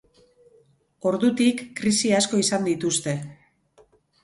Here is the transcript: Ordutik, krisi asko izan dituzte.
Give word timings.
Ordutik, 1.09 1.61
krisi 1.81 2.15
asko 2.23 2.41
izan 2.47 2.67
dituzte. 2.73 3.17